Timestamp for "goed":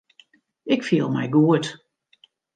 1.35-1.65